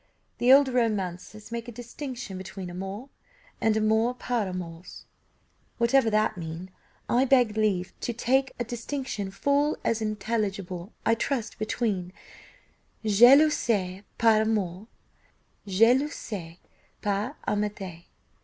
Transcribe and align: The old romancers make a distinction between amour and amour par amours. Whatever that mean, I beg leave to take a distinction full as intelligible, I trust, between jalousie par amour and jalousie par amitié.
The 0.39 0.51
old 0.51 0.67
romancers 0.67 1.51
make 1.51 1.67
a 1.67 1.71
distinction 1.71 2.35
between 2.35 2.71
amour 2.71 3.09
and 3.61 3.77
amour 3.77 4.15
par 4.15 4.47
amours. 4.47 5.05
Whatever 5.77 6.09
that 6.09 6.37
mean, 6.39 6.71
I 7.07 7.25
beg 7.25 7.55
leave 7.55 7.93
to 7.99 8.11
take 8.11 8.51
a 8.57 8.63
distinction 8.63 9.29
full 9.29 9.77
as 9.85 10.01
intelligible, 10.01 10.91
I 11.05 11.13
trust, 11.13 11.59
between 11.59 12.13
jalousie 13.05 14.03
par 14.17 14.41
amour 14.41 14.87
and 15.67 15.71
jalousie 15.75 16.57
par 17.03 17.35
amitié. 17.47 18.05